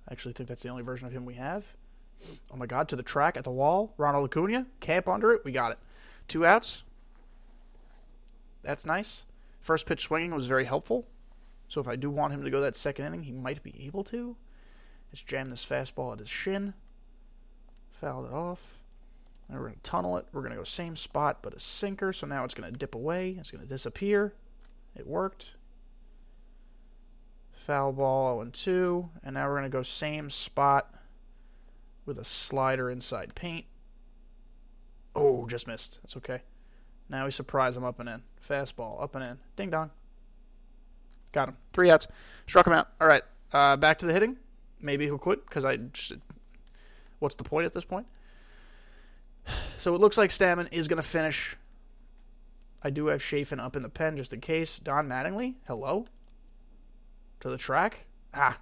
[0.07, 1.65] I actually think that's the only version of him we have.
[2.51, 3.93] Oh my god, to the track at the wall.
[3.97, 4.67] Ronald Acuna.
[4.79, 5.43] Camp under it.
[5.43, 5.79] We got it.
[6.27, 6.83] Two outs.
[8.61, 9.23] That's nice.
[9.59, 11.07] First pitch swinging was very helpful.
[11.67, 14.03] So if I do want him to go that second inning, he might be able
[14.05, 14.35] to.
[15.11, 16.73] Let's jam this fastball at his shin.
[17.99, 18.80] Fouled it off.
[19.51, 20.25] And we're going to tunnel it.
[20.31, 22.13] We're going to go same spot, but a sinker.
[22.13, 23.35] So now it's going to dip away.
[23.37, 24.33] It's going to disappear.
[24.95, 25.51] It worked.
[27.51, 29.09] Foul ball 0 and 2.
[29.25, 30.95] And now we're going to go same spot
[32.05, 33.65] with a slider inside paint.
[35.13, 35.99] Oh, just missed.
[36.01, 36.41] That's okay.
[37.09, 38.21] Now we surprise him up and in.
[38.49, 39.37] Fastball, up and in.
[39.57, 39.91] Ding dong.
[41.33, 41.57] Got him.
[41.73, 42.07] Three outs.
[42.47, 42.87] Struck him out.
[43.01, 43.23] All right.
[43.51, 44.37] Uh, back to the hitting.
[44.79, 45.75] Maybe he'll quit because I.
[45.75, 46.13] Just,
[47.19, 48.07] what's the point at this point?
[49.77, 51.57] So it looks like Stammen is going to finish.
[52.83, 54.79] I do have Chafin up in the pen just in case.
[54.79, 56.05] Don Mattingly, hello.
[57.41, 58.05] To the track.
[58.33, 58.57] Ah.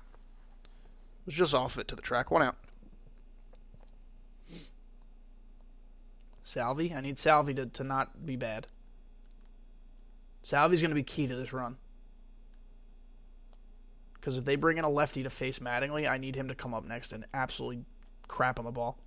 [1.25, 2.31] Was just off it to the track.
[2.31, 2.55] One out.
[6.43, 6.93] Salvi.
[6.93, 8.67] I need Salvi to, to not be bad.
[10.43, 11.77] Salvi's going to be key to this run.
[14.15, 16.73] Because if they bring in a lefty to face Mattingly, I need him to come
[16.73, 17.85] up next and absolutely
[18.27, 18.97] crap on the ball.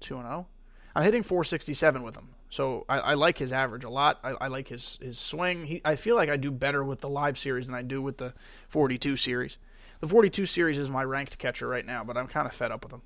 [0.00, 0.46] 2 and 0.
[0.94, 2.28] I'm hitting 467 with him.
[2.50, 4.18] So I, I like his average a lot.
[4.24, 5.66] I, I like his, his swing.
[5.66, 8.18] He, I feel like I do better with the live series than I do with
[8.18, 8.34] the
[8.68, 9.56] 42 series.
[10.00, 12.84] The 42 series is my ranked catcher right now, but I'm kind of fed up
[12.84, 13.02] with him.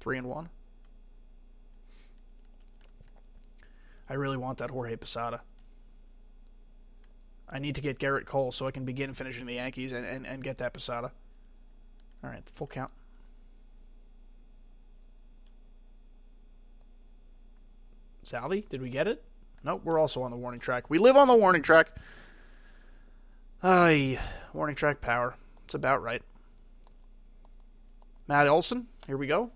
[0.00, 0.50] Three and one.
[4.08, 5.40] I really want that Jorge Posada.
[7.48, 10.26] I need to get Gerrit Cole so I can begin finishing the Yankees and, and,
[10.26, 11.12] and get that Posada.
[12.22, 12.90] All right, full count.
[18.24, 19.22] Salvi, did we get it?
[19.62, 20.90] Nope, we're also on the warning track.
[20.90, 21.88] We live on the warning track.
[23.62, 24.18] Ay,
[24.52, 25.36] warning track power.
[25.64, 26.22] It's about right.
[28.28, 29.50] Matt Olson, here we go.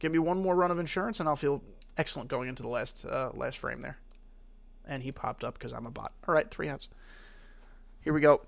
[0.00, 1.62] Give me one more run of insurance, and I'll feel
[1.96, 3.98] excellent going into the last uh, last frame there.
[4.86, 6.12] And he popped up because I'm a bot.
[6.26, 6.88] All right, three outs.
[8.02, 8.42] Here we go.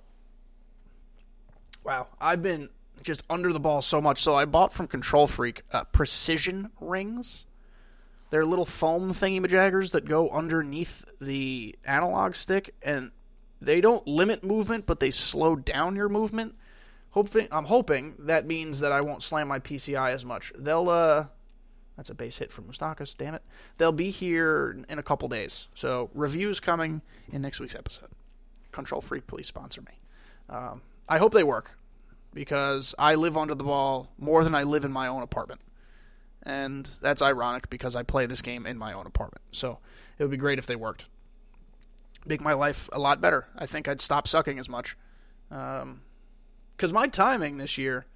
[1.85, 2.71] Wow, I've been
[3.03, 4.23] just under the ball so much.
[4.23, 7.45] So I bought from KontrolFreek uh, precision rings.
[8.31, 13.11] They're little foam thingy majaggers that go underneath the analog stick, and
[13.61, 16.55] they don't limit movement, but they slow down your movement.
[17.11, 20.53] Hoping, I'm hoping that means that I won't slam my PCI as much.
[20.59, 21.27] They'll uh,
[21.97, 23.17] that's a base hit from Moustakas.
[23.17, 23.43] Damn it.
[23.79, 25.69] They'll be here in a couple days.
[25.75, 27.03] So reviews coming
[27.33, 28.09] in next week's episode.
[28.73, 30.01] KontrolFreek, please sponsor me.
[30.49, 31.79] Um, I hope they work
[32.33, 35.61] because I live under the ball more than I live in my own apartment.
[36.45, 39.43] And that's ironic because I play this game in my own apartment.
[39.53, 39.79] So
[40.19, 41.07] it would be great if they worked.
[42.27, 43.47] Make my life a lot better.
[43.57, 44.97] I think I'd stop sucking as much.
[45.49, 48.07] Because um, my timing this year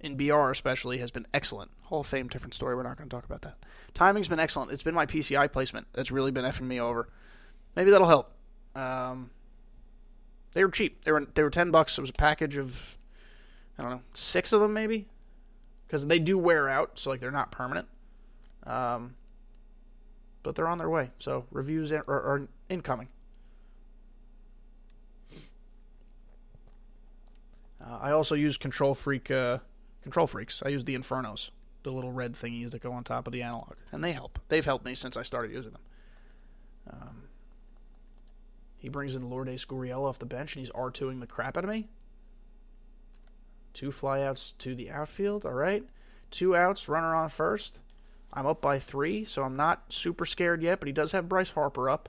[0.00, 1.70] in BR especially has been excellent.
[1.84, 2.76] Hall of Fame, different story.
[2.76, 3.56] We're not going to talk about that.
[3.94, 4.70] Timing's been excellent.
[4.70, 7.08] It's been my PCI placement that's really been effing me over.
[7.74, 8.32] Maybe that'll help.
[8.74, 9.30] Um,
[10.52, 11.04] they were cheap.
[11.04, 11.98] They were they were ten bucks.
[11.98, 12.98] It was a package of
[13.78, 15.08] I don't know six of them maybe,
[15.88, 17.88] because they do wear out, so like they're not permanent.
[18.64, 19.14] Um,
[20.42, 21.10] but they're on their way.
[21.18, 23.08] So reviews are, are incoming.
[27.82, 29.58] Uh, I also use KontrolFreek, uh,
[30.06, 30.62] KontrolFreeks.
[30.64, 31.50] I use the Infernos,
[31.84, 34.38] the little red thingies that go on top of the analog, and they help.
[34.48, 35.82] They've helped me since I started using them.
[36.90, 37.22] Um,
[38.78, 41.70] he brings in Lord Gurriel off the bench, and he's R2ing the crap out of
[41.70, 41.88] me.
[43.78, 45.46] Two flyouts to the outfield.
[45.46, 45.84] All right.
[46.32, 47.78] Two outs, runner on first.
[48.32, 51.50] I'm up by three, so I'm not super scared yet, but he does have Bryce
[51.50, 52.08] Harper up.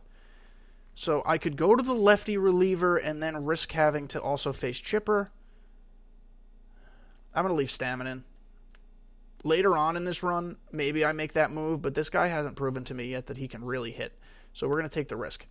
[0.96, 4.80] So I could go to the lefty reliever and then risk having to also face
[4.80, 5.30] Chipper.
[7.36, 8.24] I'm going to leave Stammen in.
[9.44, 12.84] Later on in this run, maybe I make that move, but this guy hasn't proven
[12.86, 14.18] to me yet that he can really hit.
[14.54, 15.46] So we're going to take the risk.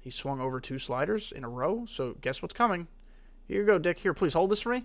[0.00, 2.88] He swung over two sliders in a row, so guess what's coming?
[3.52, 3.98] Here you go, Dick.
[3.98, 4.84] Here, please hold this for me.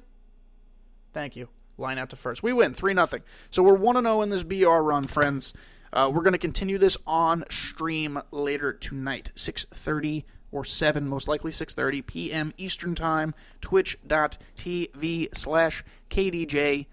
[1.13, 1.47] Thank you.
[1.77, 2.43] Line out to first.
[2.43, 3.07] We win 3 0.
[3.49, 5.53] So we're 1 0 in this BR run, friends.
[5.93, 11.49] Uh, we're going to continue this on stream later tonight, 6.30 or 7, most likely
[11.49, 12.53] 6.30 p.m.
[12.57, 16.87] Eastern Time, twitch.tv slash KDJTV.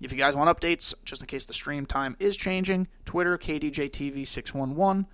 [0.00, 5.06] If you guys want updates, just in case the stream time is changing, Twitter, KDJTV611.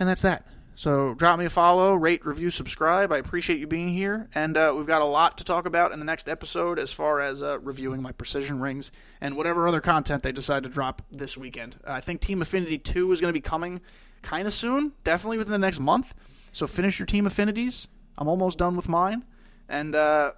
[0.00, 0.48] And that's that.
[0.78, 3.10] So drop me a follow, rate, review, subscribe.
[3.10, 4.28] I appreciate you being here.
[4.32, 7.20] And uh, we've got a lot to talk about in the next episode as far
[7.20, 11.36] as uh, reviewing my precision rings and whatever other content they decide to drop this
[11.36, 11.80] weekend.
[11.84, 13.80] I think Team Affinity 2 is going to be coming
[14.22, 16.14] kind of soon, definitely within the next month.
[16.52, 17.88] So finish your Team Affinities.
[18.16, 19.24] I'm almost done with mine.
[19.68, 20.30] And uh,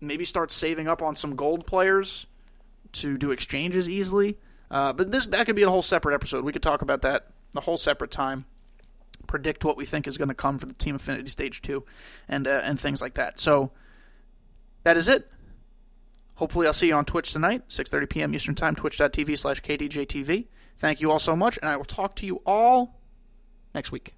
[0.00, 2.26] maybe start saving up on some gold players
[2.92, 4.38] to do exchanges easily.
[4.70, 6.46] Uh, but this that could be a whole separate episode.
[6.46, 8.46] We could talk about that a whole separate time
[9.26, 11.84] predict what we think is going to come for the Team Affinity Stage 2
[12.28, 13.38] and, uh, and things like that.
[13.38, 13.70] So
[14.84, 15.30] that is it.
[16.34, 18.34] Hopefully, I'll see you on Twitch tonight, 6.30 p.m.
[18.34, 20.46] Eastern Time, twitch.tv slash KDJTV.
[20.78, 22.98] Thank you all so much, and I will talk to you all
[23.74, 24.14] next week.